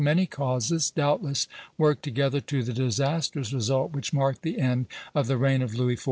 Many 0.01 0.25
causes 0.25 0.89
doubtless 0.89 1.47
worked 1.77 2.01
together 2.01 2.41
to 2.41 2.63
the 2.63 2.73
disastrous 2.73 3.53
result 3.53 3.91
which 3.91 4.11
marked 4.11 4.41
the 4.41 4.57
end 4.57 4.87
of 5.13 5.27
the 5.27 5.37
reign 5.37 5.61
of 5.61 5.75
Louis 5.75 5.97
XIV. 5.97 5.99